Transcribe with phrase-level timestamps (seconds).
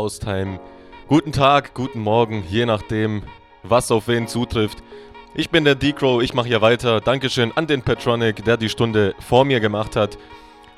[0.00, 0.58] Haustime.
[1.08, 3.22] Guten Tag, guten Morgen, je nachdem,
[3.62, 4.78] was auf wen zutrifft.
[5.34, 7.02] Ich bin der D-Crow, ich mache hier weiter.
[7.02, 10.16] Dankeschön an den Petronic, der die Stunde vor mir gemacht hat.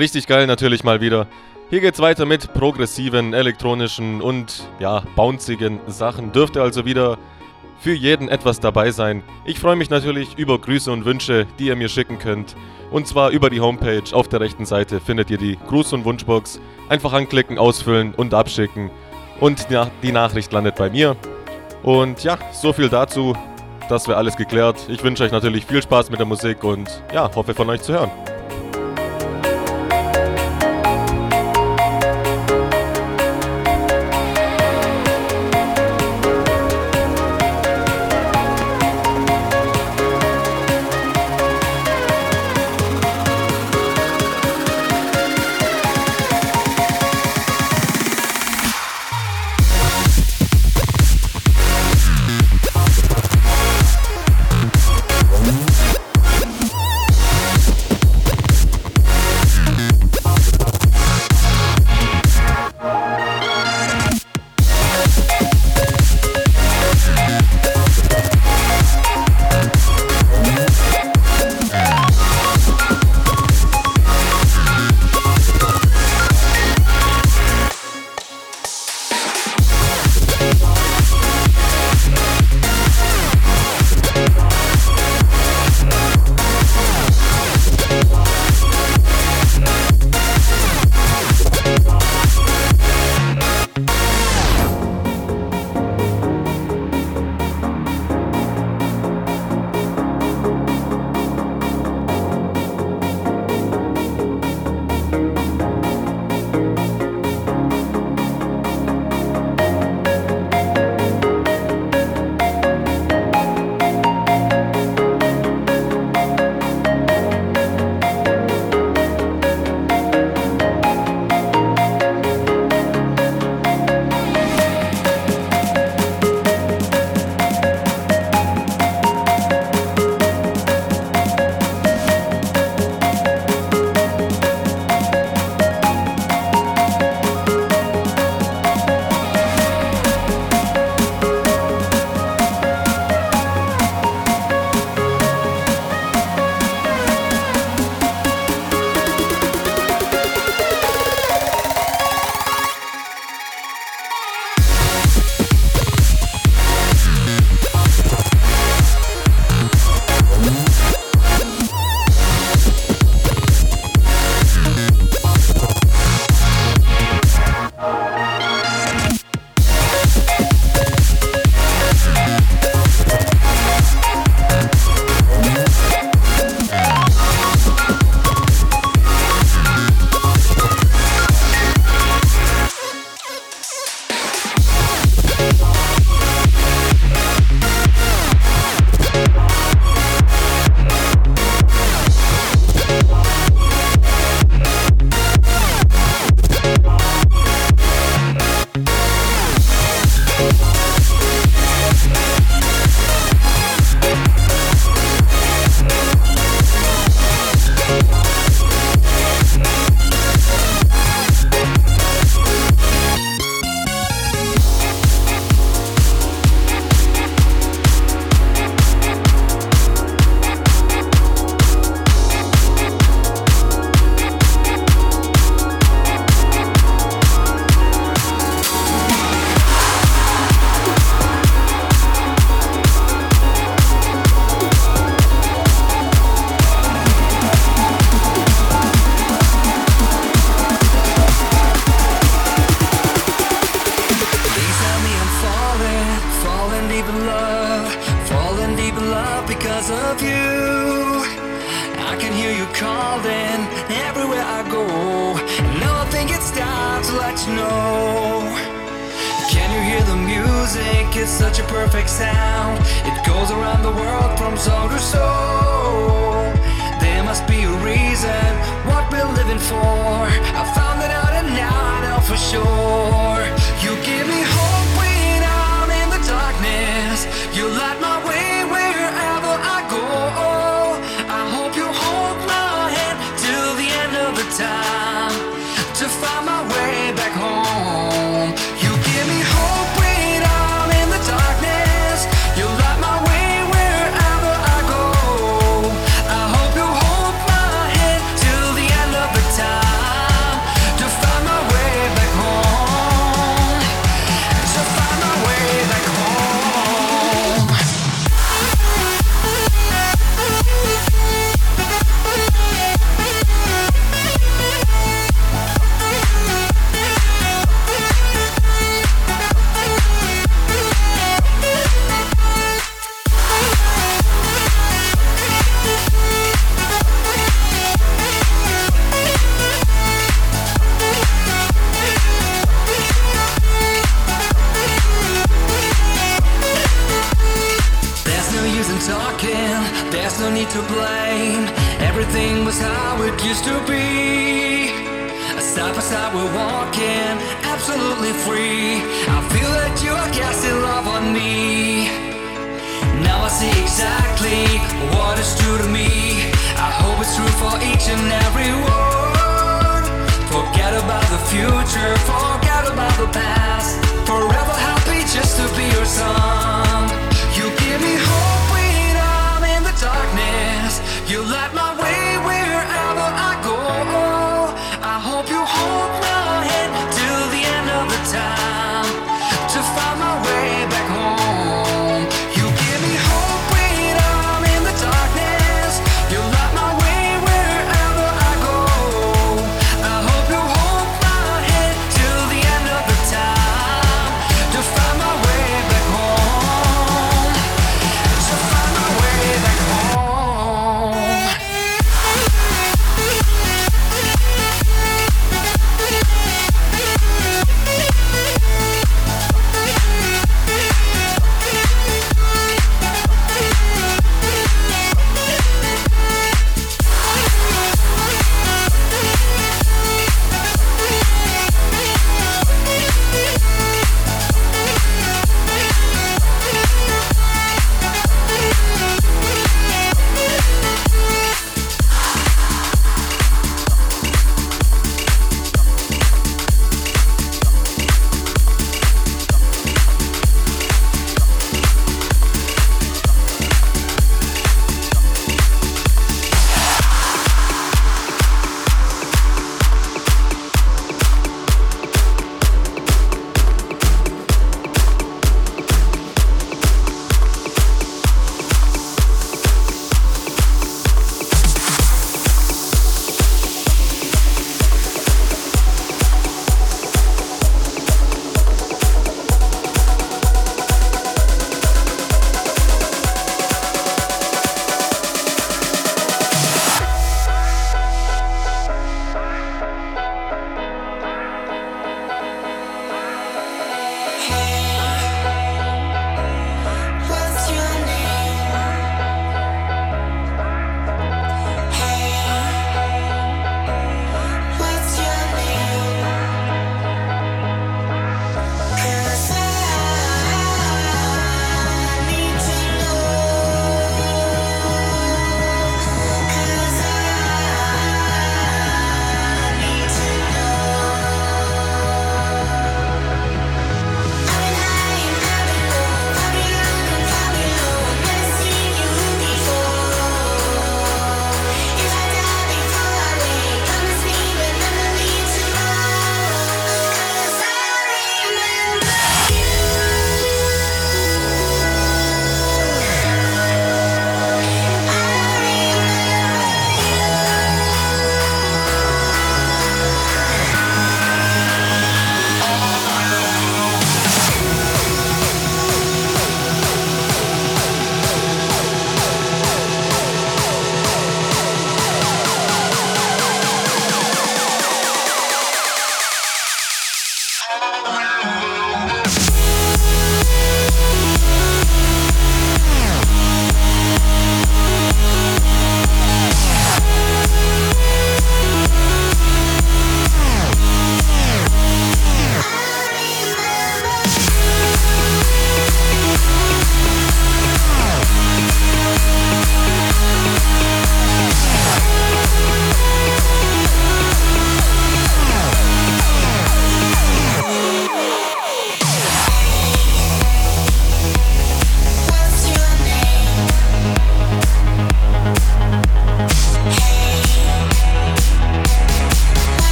[0.00, 1.28] Richtig geil natürlich mal wieder.
[1.70, 6.32] Hier geht's weiter mit progressiven, elektronischen und ja, bouncigen Sachen.
[6.32, 7.16] Dürfte also wieder
[7.78, 9.22] für jeden etwas dabei sein.
[9.44, 12.56] Ich freue mich natürlich über Grüße und Wünsche, die ihr mir schicken könnt.
[12.90, 14.04] Und zwar über die Homepage.
[14.12, 16.60] Auf der rechten Seite findet ihr die Gruß- und Wunschbox.
[16.88, 18.90] Einfach anklicken, ausfüllen und abschicken.
[19.40, 19.66] Und
[20.02, 21.16] die Nachricht landet bei mir.
[21.82, 23.34] Und ja, so viel dazu.
[23.88, 24.78] Das wäre alles geklärt.
[24.88, 27.92] Ich wünsche euch natürlich viel Spaß mit der Musik und ja, hoffe von euch zu
[27.92, 28.10] hören.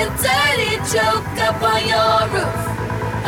[0.00, 2.56] a dirty joke up on your roof,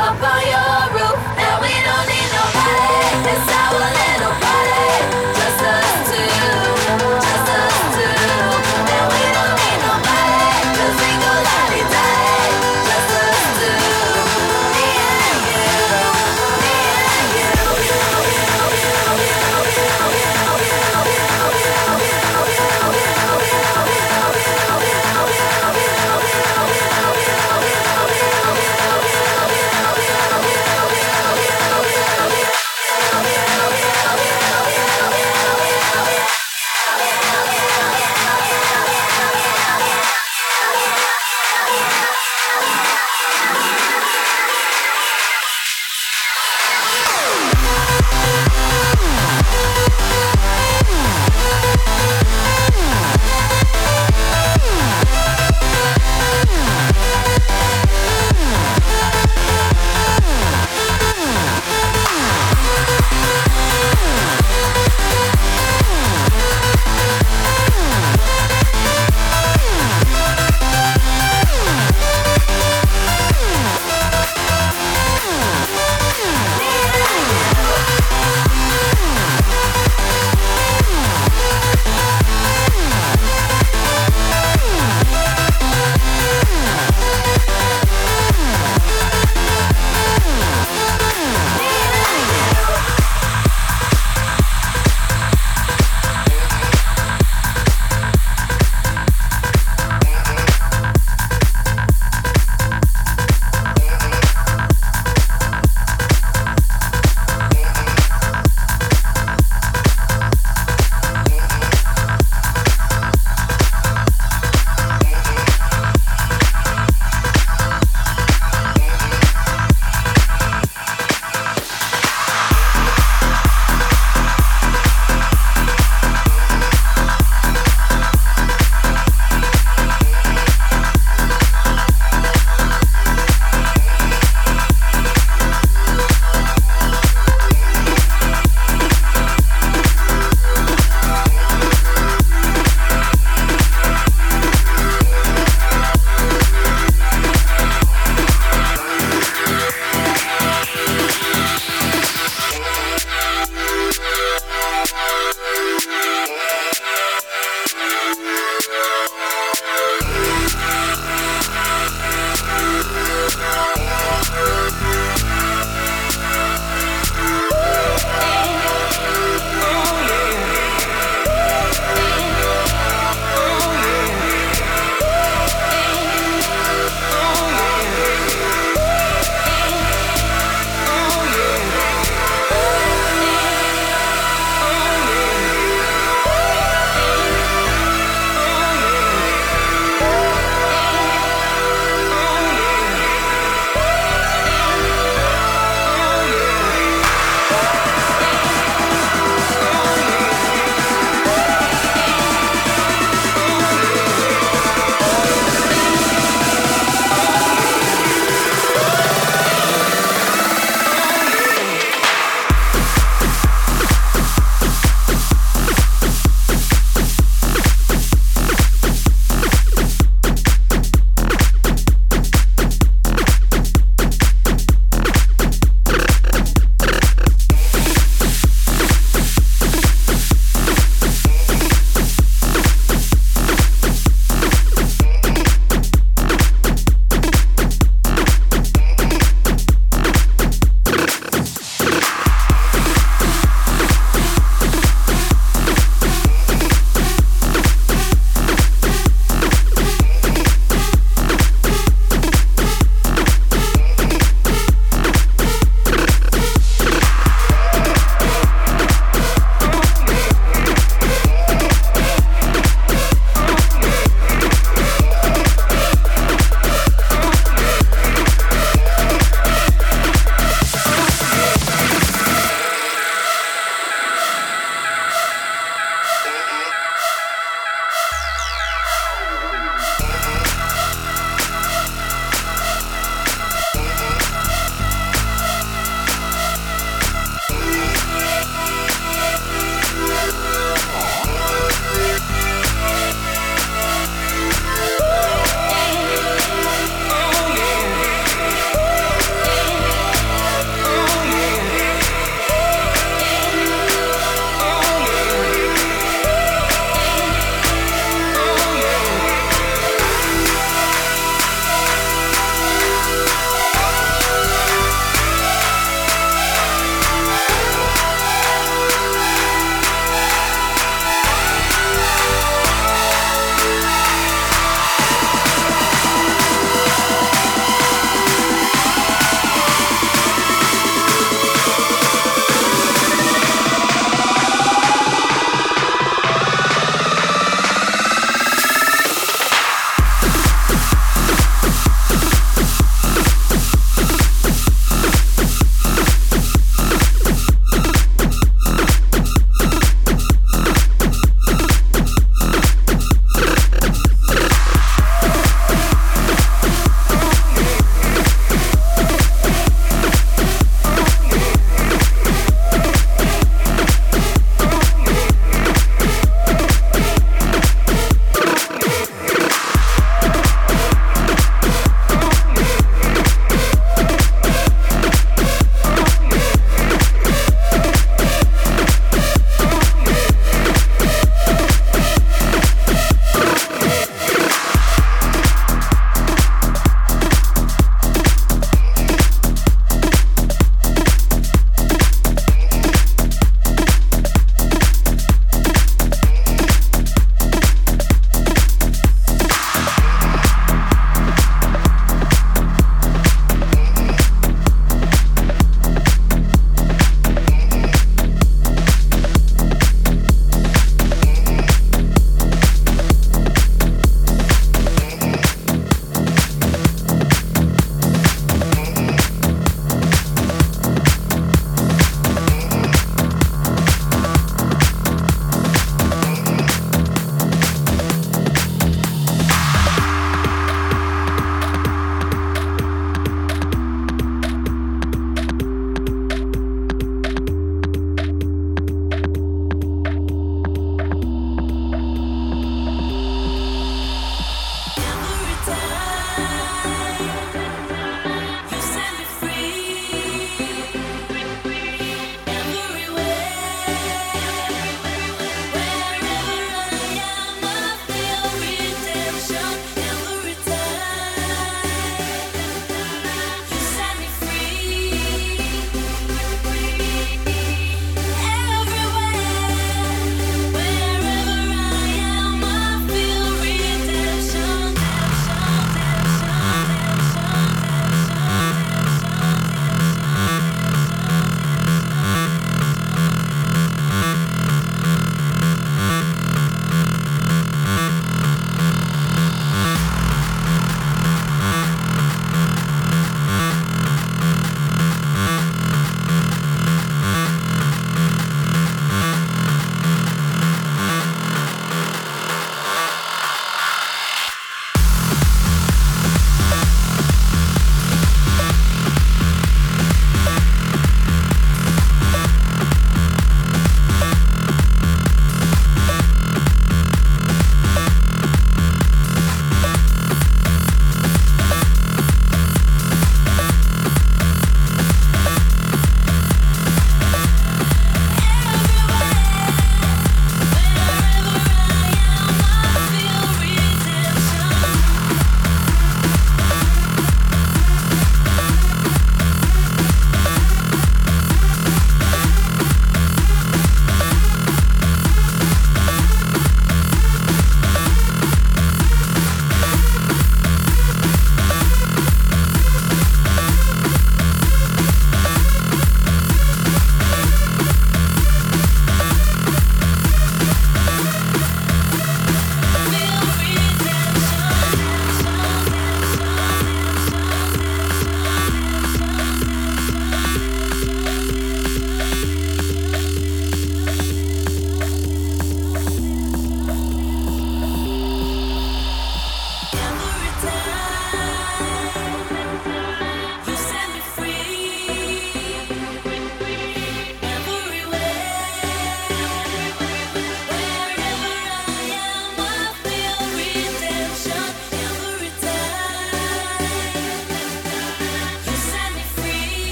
[0.00, 1.20] up on your roof.
[1.36, 3.28] And we don't need nobody.
[3.28, 5.21] It's our little party,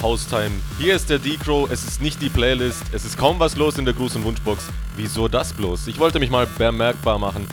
[0.00, 0.50] Yo, Haustime.
[0.78, 1.70] Hier ist der D-Crow.
[1.70, 2.82] Es ist nicht die Playlist.
[2.92, 4.68] Es ist kaum was los in der Gruß- und Wunschbox.
[4.96, 5.86] Wieso das bloß?
[5.86, 7.46] Ich wollte mich mal bemerkbar machen.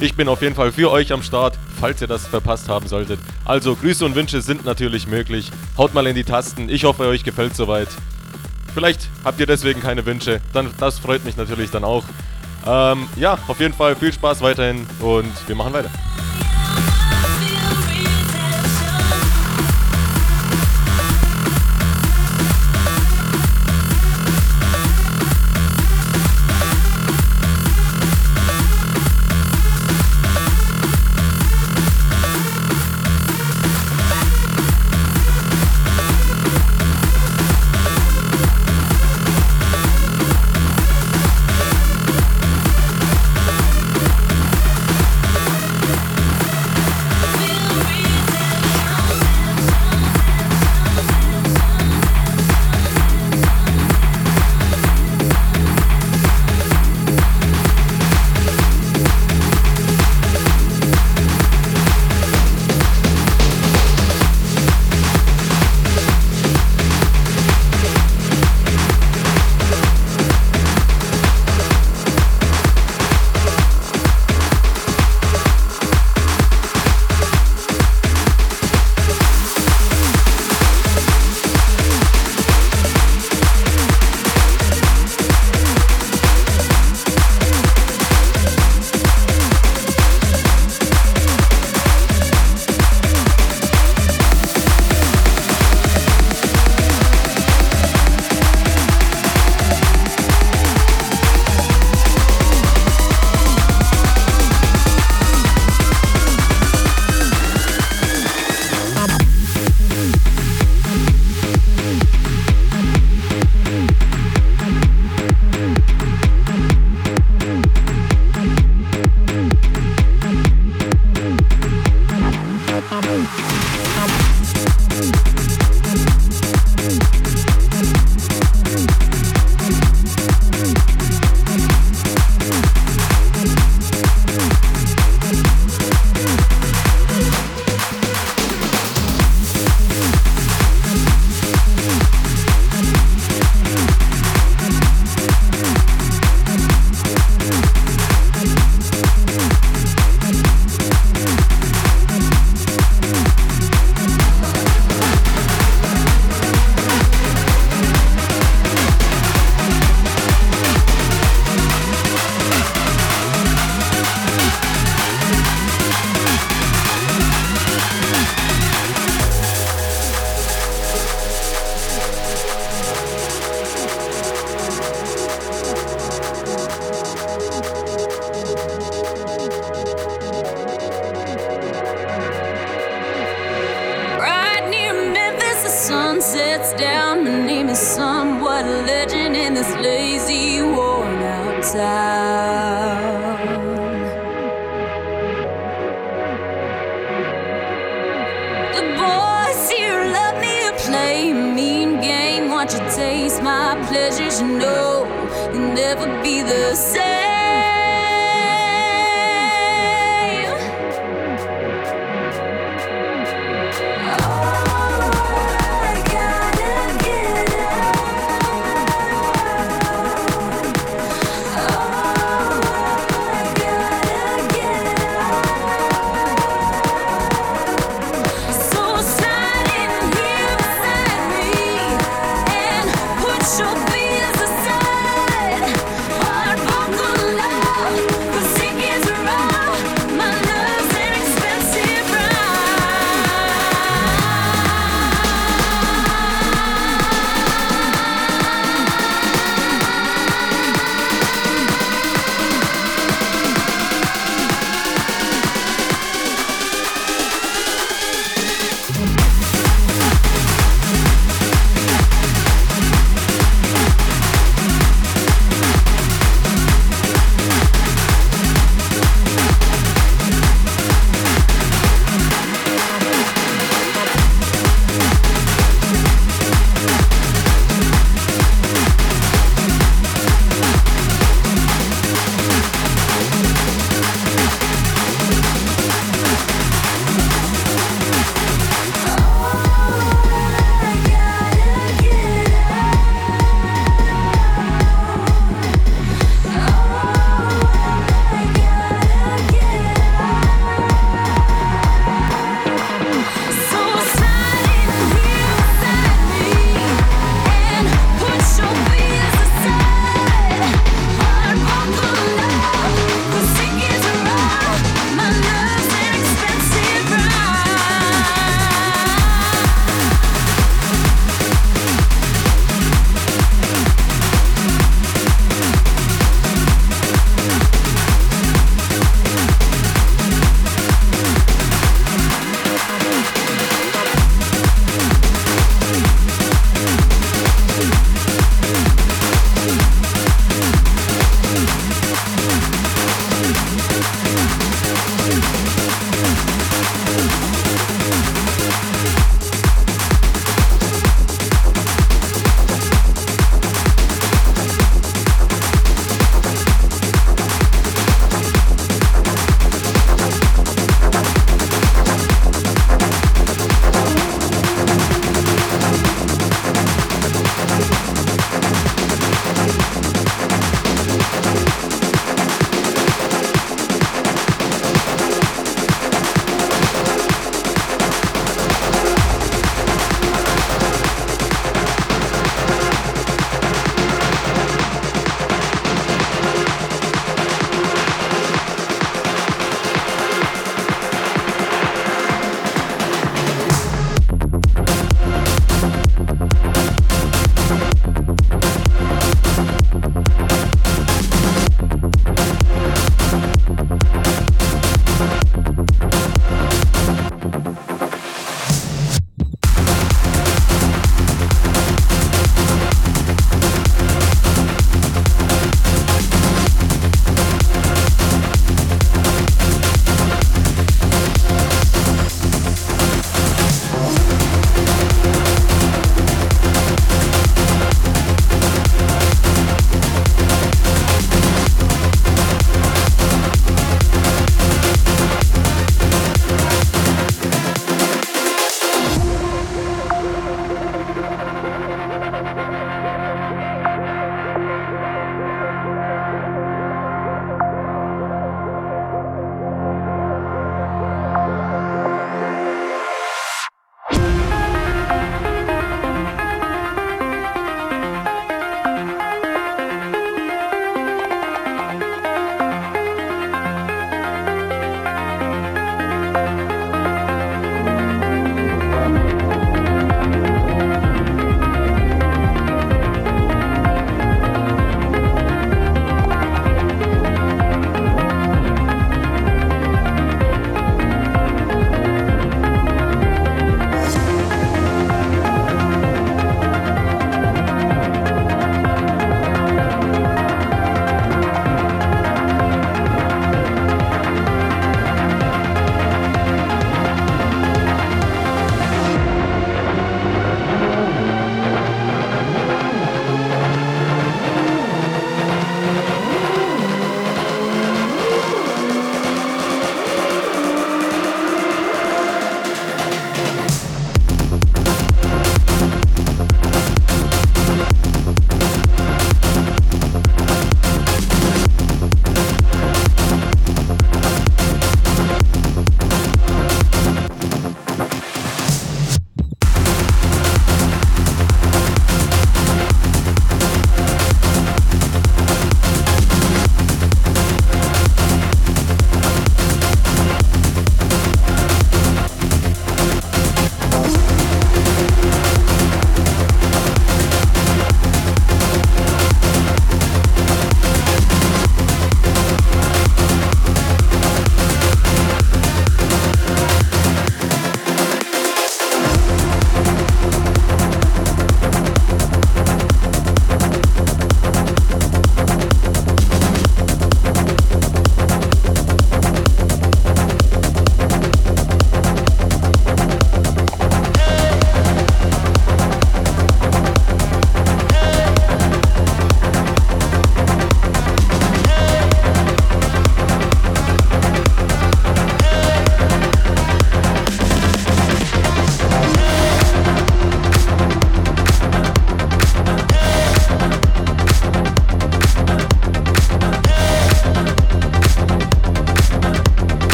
[0.00, 3.20] Ich bin auf jeden Fall für euch am Start, falls ihr das verpasst haben solltet.
[3.44, 5.50] Also, Grüße und Wünsche sind natürlich möglich.
[5.78, 6.68] Haut mal in die Tasten.
[6.68, 7.88] Ich hoffe, euch gefällt soweit.
[8.74, 10.40] Vielleicht habt ihr deswegen keine Wünsche.
[10.52, 12.04] Dann, das freut mich natürlich dann auch.
[12.66, 15.90] Ähm, ja, auf jeden Fall viel Spaß weiterhin und wir machen weiter.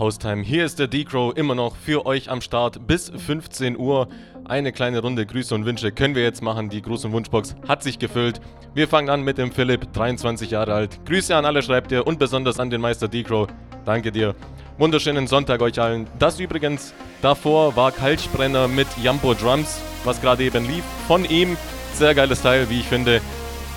[0.00, 4.08] Haustime, hier ist der D-Crow immer noch für euch am Start bis 15 Uhr.
[4.46, 6.70] Eine kleine Runde Grüße und Wünsche können wir jetzt machen.
[6.70, 8.40] Die Gruß- und Wunschbox hat sich gefüllt.
[8.72, 11.04] Wir fangen an mit dem Philipp, 23 Jahre alt.
[11.04, 13.46] Grüße an alle schreibt ihr und besonders an den Meister D-Crow.
[13.84, 14.34] Danke dir.
[14.78, 16.06] Wunderschönen Sonntag euch allen.
[16.18, 20.84] Das übrigens, davor war Kaltsprenner mit Jampo Drums, was gerade eben lief.
[21.08, 21.58] Von ihm,
[21.92, 23.20] sehr geiles Teil, wie ich finde.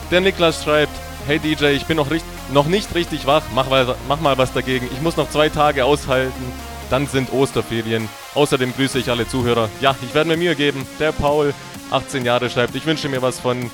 [0.10, 0.94] Der Niklas schreibt,
[1.28, 4.54] hey DJ, ich bin noch, richt noch nicht richtig wach, mach mal, mach mal was
[4.54, 4.88] dagegen.
[4.92, 6.44] Ich muss noch zwei Tage aushalten,
[6.90, 8.10] dann sind Osterferien.
[8.36, 9.70] Außerdem grüße ich alle Zuhörer.
[9.82, 10.86] Ja, ich werde mir Mühe geben.
[11.00, 11.54] Der Paul,
[11.92, 13.70] 18 Jahre, schreibt, ich wünsche mir was von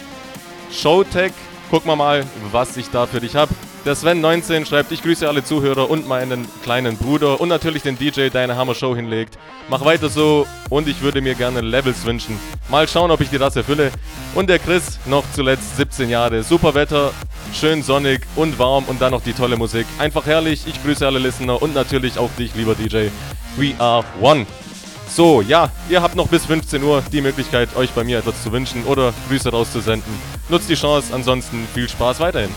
[0.72, 1.34] Showtech.
[1.70, 3.54] Gucken wir mal, was ich da für dich habe.
[3.86, 8.30] Der Sven19 schreibt, ich grüße alle Zuhörer und meinen kleinen Bruder und natürlich den DJ,
[8.30, 9.38] der eine Hammer Show hinlegt.
[9.70, 12.40] Mach weiter so und ich würde mir gerne Levels wünschen.
[12.70, 13.91] Mal schauen, ob ich die das erfülle.
[14.36, 16.44] Und der Chris, noch zuletzt 17 Jahre.
[16.44, 17.14] Super Wetter,
[17.54, 19.86] schön sonnig und warm und dann noch die tolle Musik.
[20.00, 20.64] Einfach herrlich.
[20.68, 23.08] Ich grüße alle Listener und natürlich auch dich, lieber DJ.
[23.58, 24.46] We are one.
[25.10, 28.52] So, ja, ihr habt noch bis 15 Uhr die Möglichkeit, euch bei mir etwas zu
[28.52, 30.14] wünschen oder Grüße rauszusenden.
[30.49, 32.52] Nutzt die Chance, ansonsten viel Spaß weiterhin.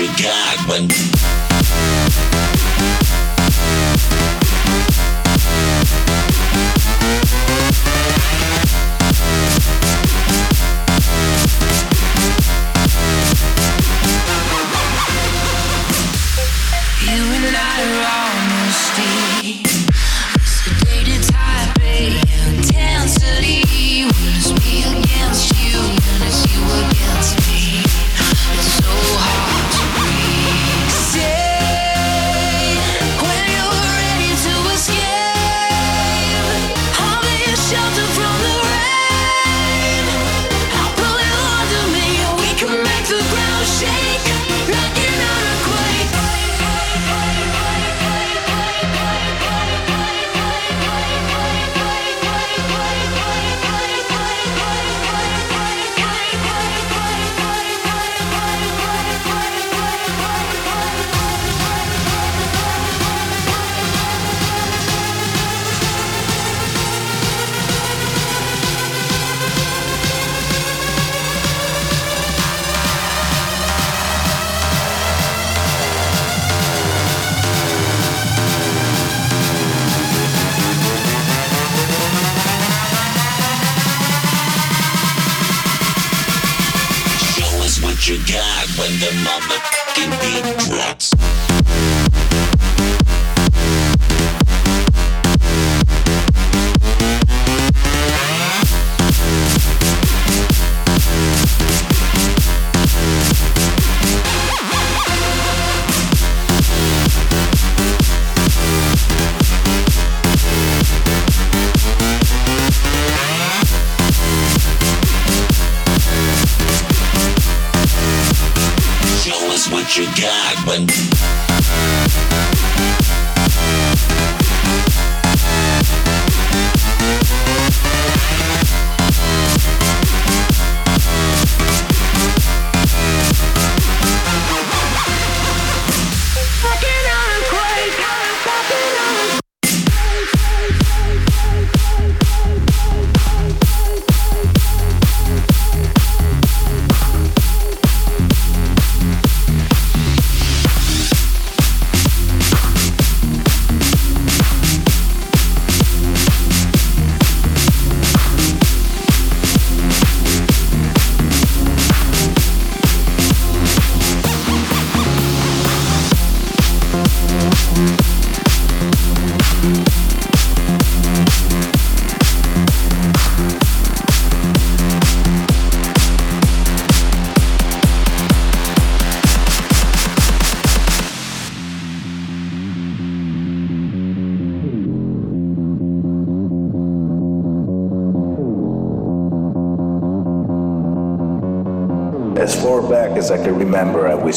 [0.00, 1.49] You got when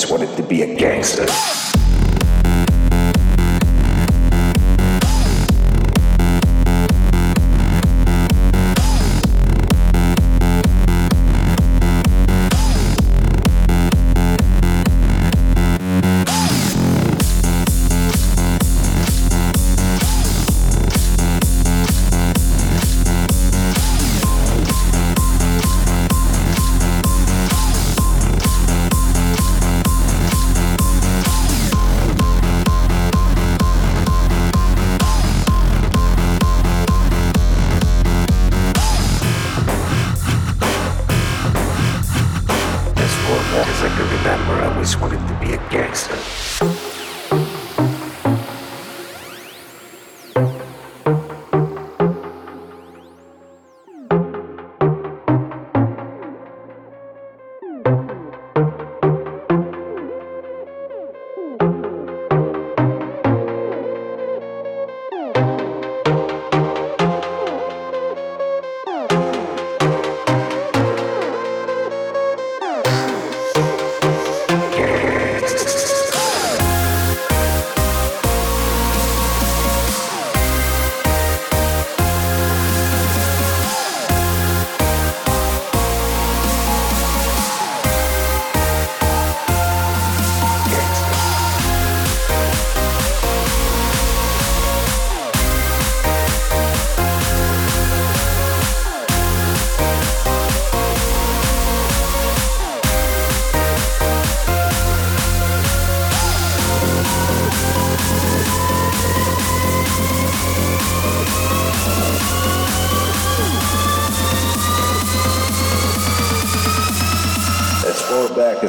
[0.10, 0.33] what it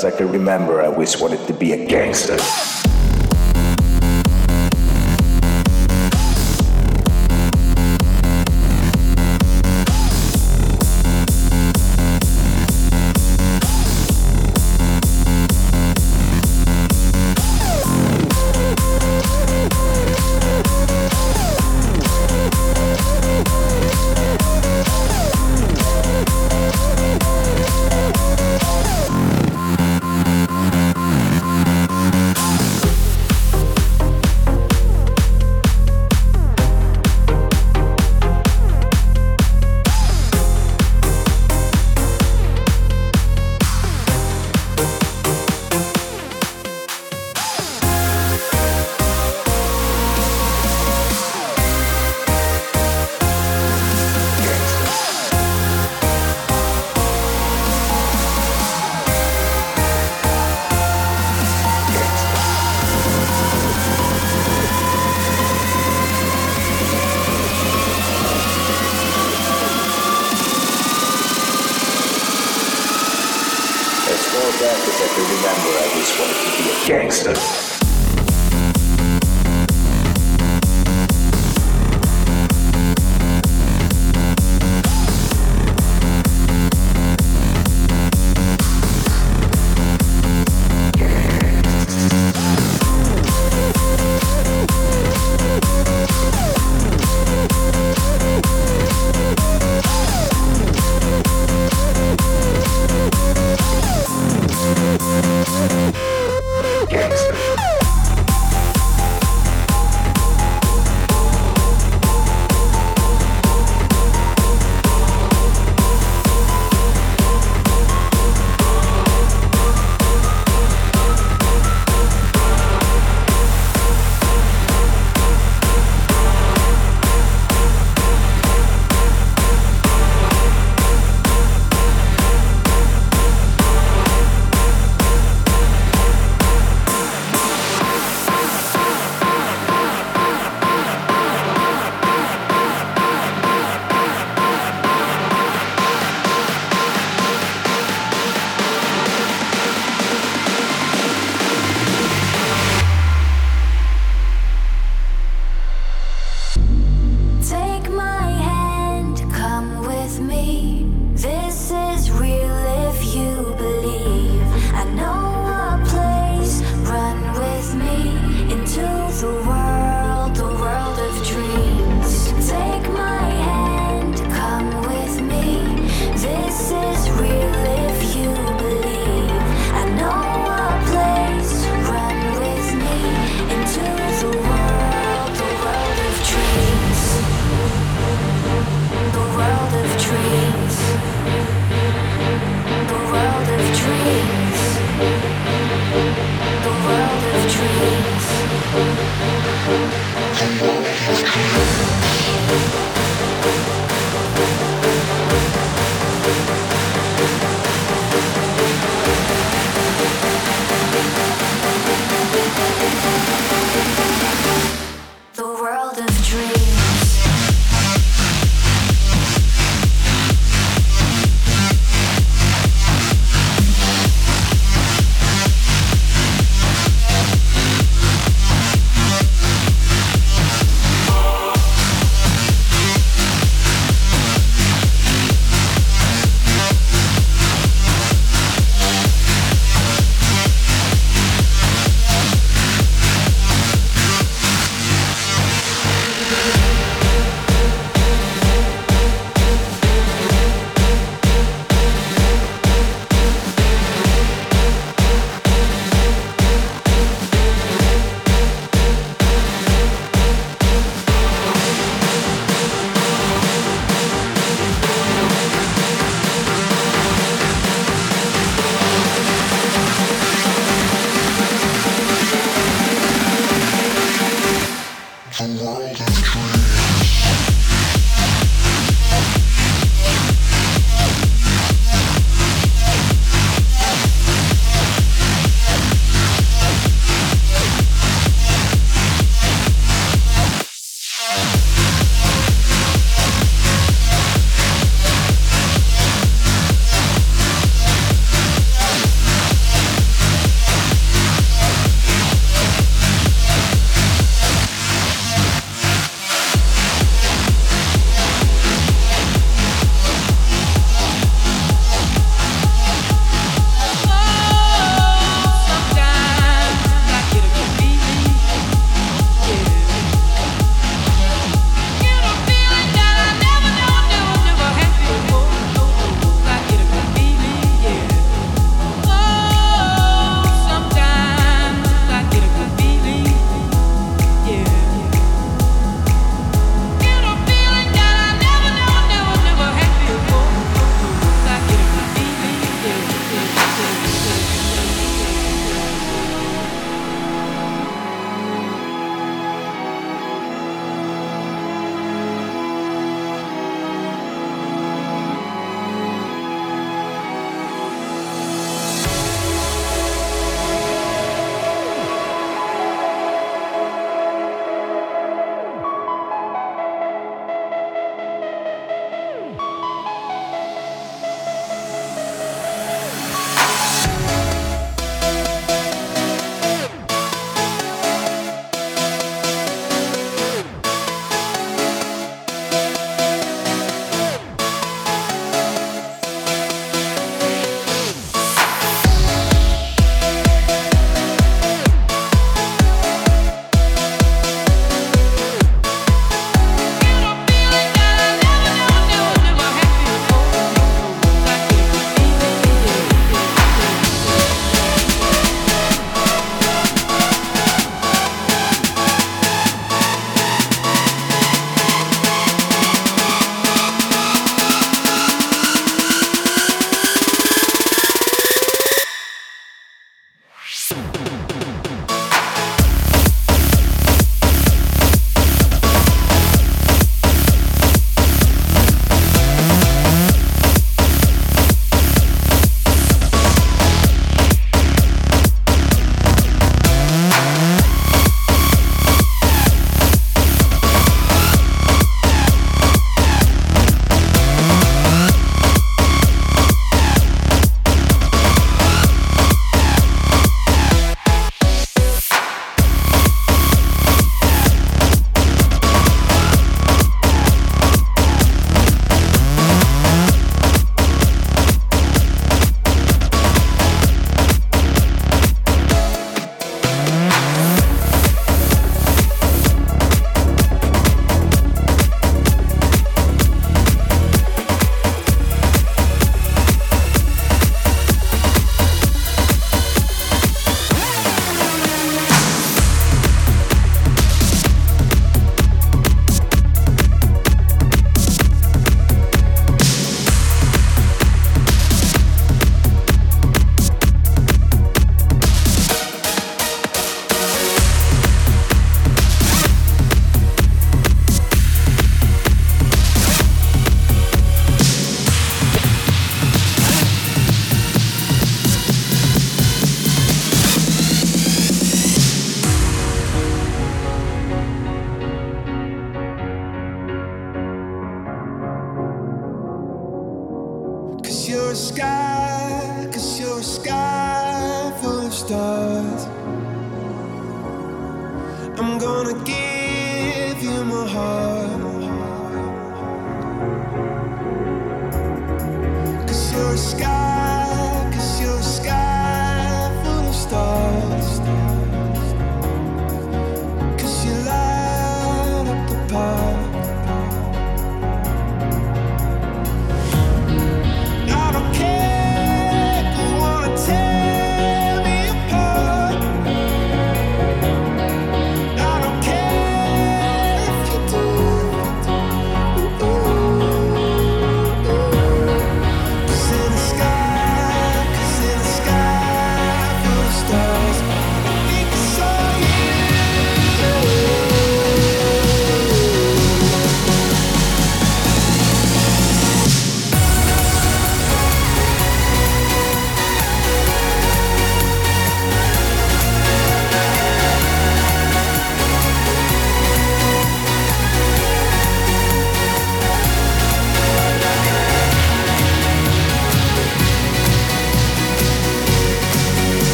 [0.00, 2.38] as I can remember, I always wanted to be a gangster.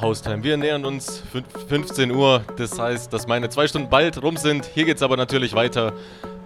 [0.00, 0.42] Haustime.
[0.42, 1.22] Wir nähern uns
[1.68, 2.42] 15 Uhr.
[2.56, 4.68] Das heißt, dass meine zwei Stunden bald rum sind.
[4.74, 5.92] Hier geht es aber natürlich weiter.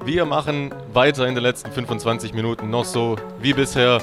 [0.04, 4.00] Wir machen weiter in den letzten 25 Minuten noch so wie bisher.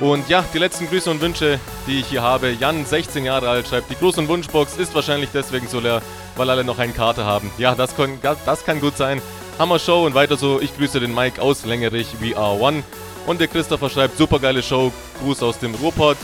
[0.00, 2.50] Und ja, die letzten Grüße und Wünsche, die ich hier habe.
[2.50, 6.02] Jan, 16 Jahre alt, schreibt, die Gruß- und Wunschbox ist wahrscheinlich deswegen so leer,
[6.36, 7.50] weil alle noch eine Karte haben.
[7.58, 9.22] Ja, das kann, das kann gut sein.
[9.58, 10.60] Hammer Show und weiter so.
[10.60, 12.82] Ich grüße den Mike aus Längerich, VR1.
[13.26, 14.92] Und der Christopher schreibt, supergeile Show,
[15.22, 16.18] Gruß aus dem Ruhrpott.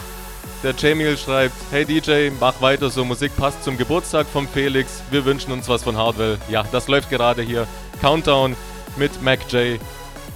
[0.63, 5.01] Der Jamil schreibt, hey DJ, mach weiter so, Musik passt zum Geburtstag vom Felix.
[5.11, 6.37] Wir wünschen uns was von Hardwell.
[6.51, 7.67] Ja, das läuft gerade hier.
[8.03, 8.55] Countdown
[8.97, 9.81] mit Mac J.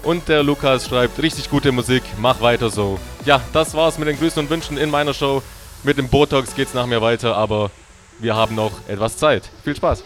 [0.02, 2.98] Und der Lukas schreibt, richtig gute Musik, mach weiter so.
[3.26, 5.42] Ja, das war's mit den Grüßen und Wünschen in meiner Show.
[5.82, 7.70] Mit dem Botox geht's nach mir weiter, aber
[8.18, 9.50] wir haben noch etwas Zeit.
[9.62, 10.04] Viel Spaß.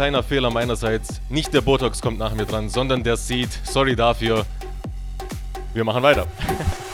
[0.00, 1.20] Kleiner Fehler meinerseits.
[1.28, 3.50] Nicht der Botox kommt nach mir dran, sondern der Seed.
[3.64, 4.46] Sorry dafür.
[5.74, 6.26] Wir machen weiter.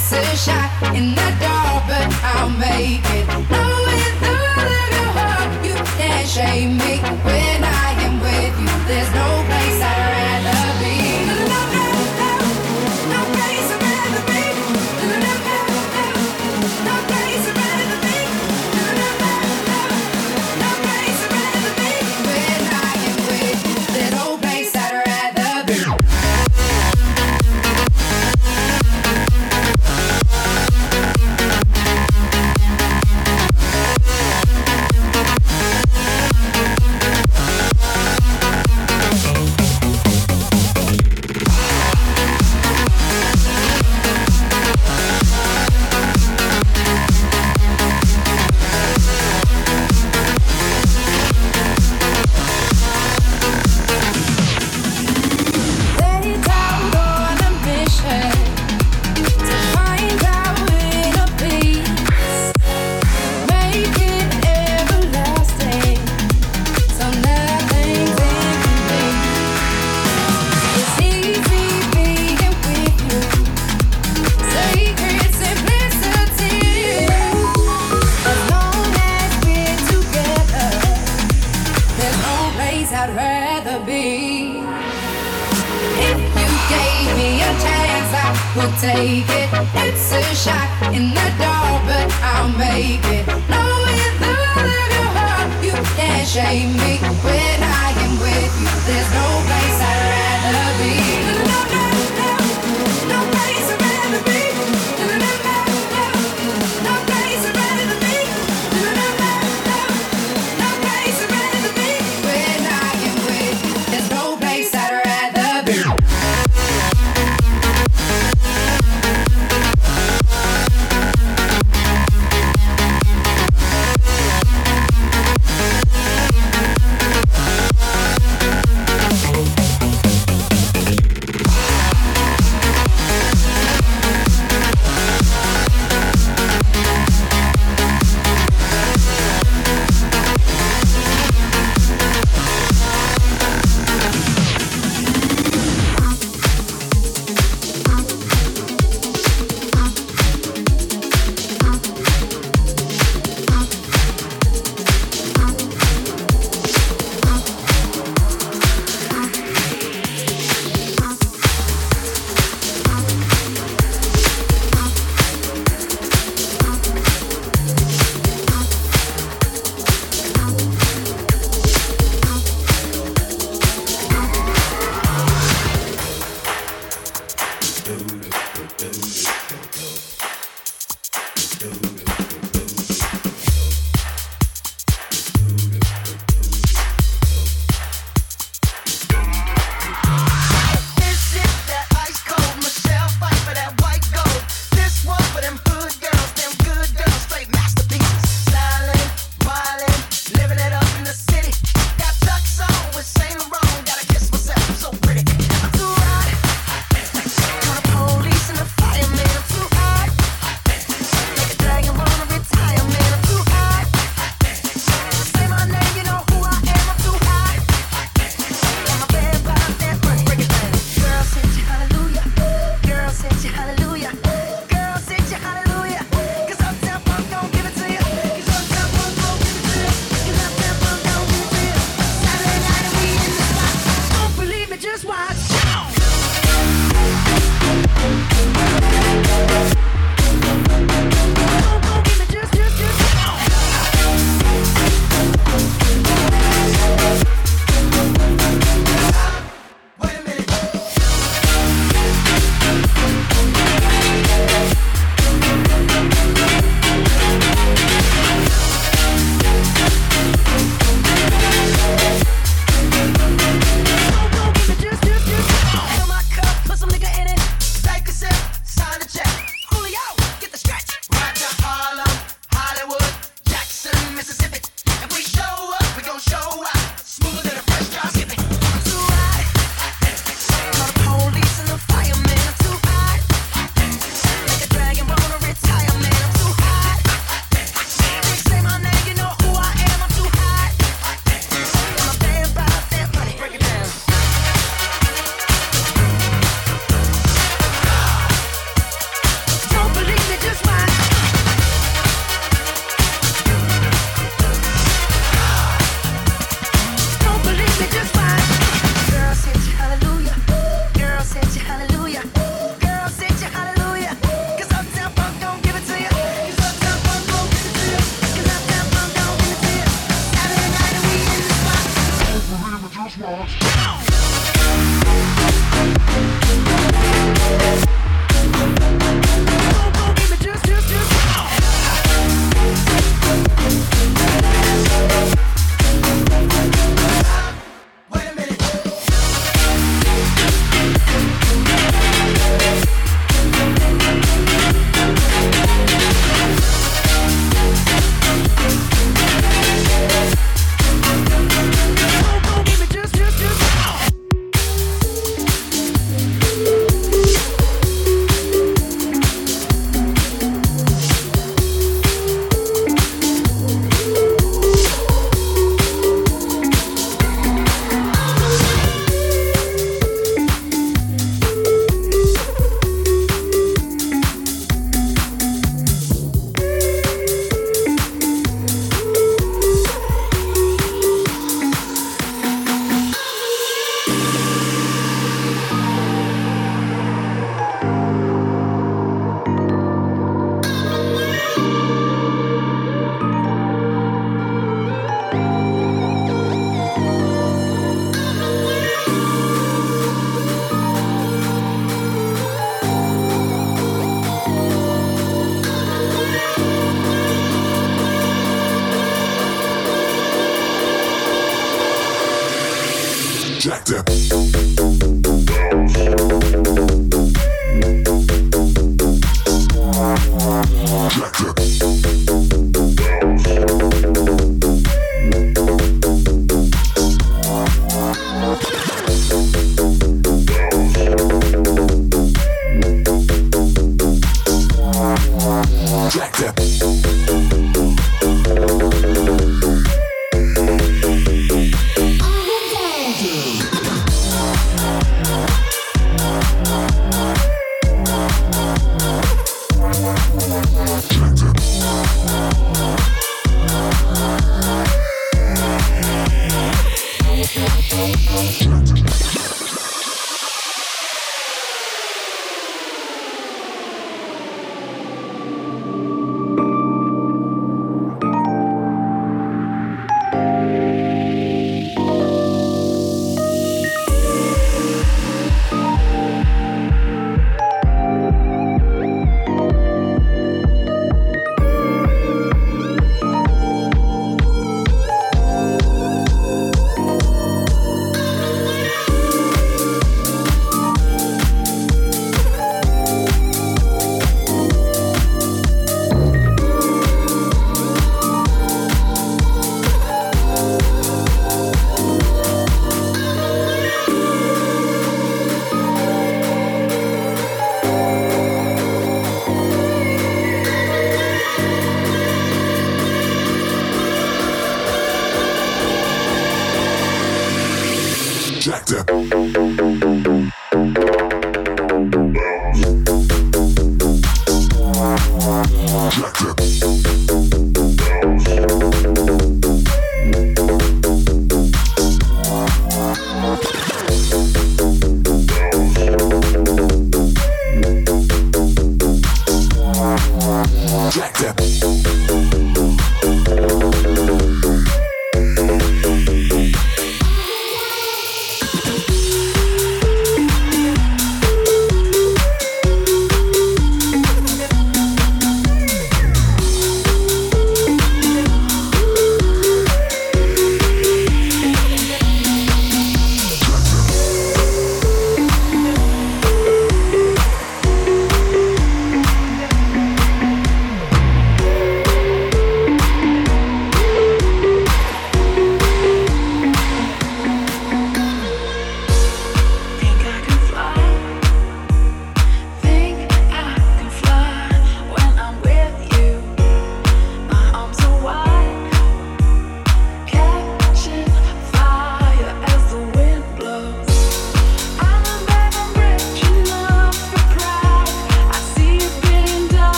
[0.00, 1.47] It's a shot in the dark,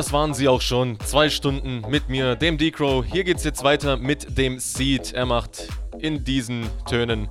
[0.00, 0.98] das waren sie auch schon.
[1.00, 3.04] Zwei Stunden mit mir, dem D-Crow.
[3.04, 5.12] Hier geht's jetzt weiter mit dem Seed.
[5.12, 5.68] Er macht
[5.98, 7.28] in diesen Tönen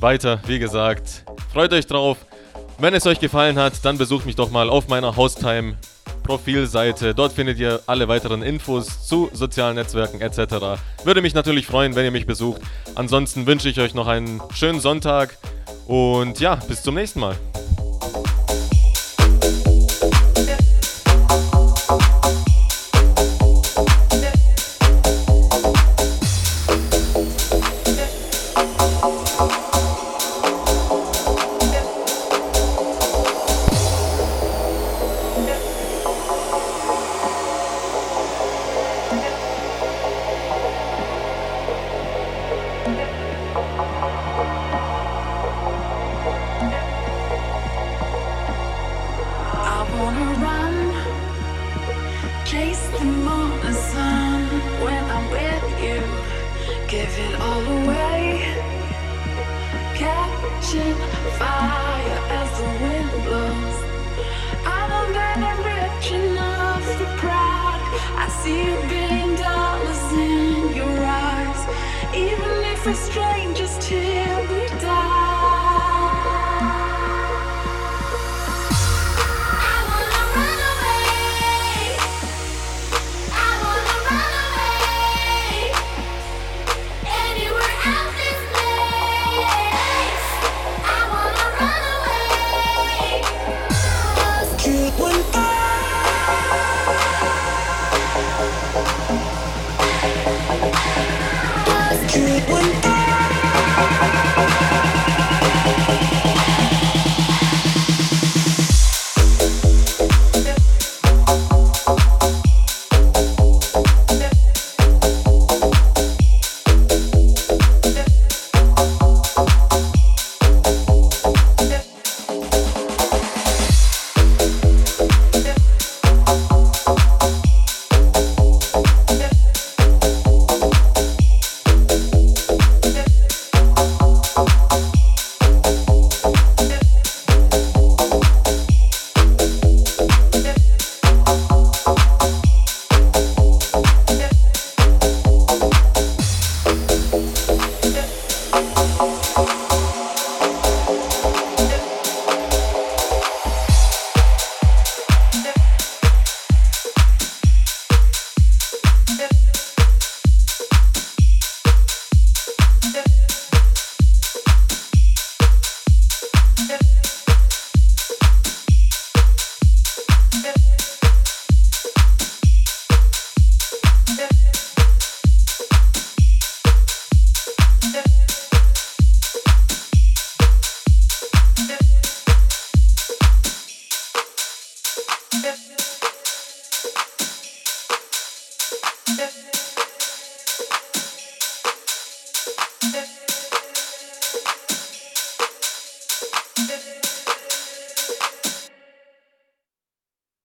[0.00, 1.24] weiter, wie gesagt.
[1.52, 2.18] Freut euch drauf.
[2.78, 5.76] Wenn es euch gefallen hat, dann besucht mich doch mal auf meiner Haustime
[6.24, 7.14] Profilseite.
[7.14, 10.80] Dort findet ihr alle weiteren Infos zu sozialen Netzwerken etc.
[11.04, 12.60] Würde mich natürlich freuen, wenn ihr mich besucht.
[12.96, 15.38] Ansonsten wünsche ich euch noch einen schönen Sonntag
[15.86, 17.36] und ja, bis zum nächsten Mal.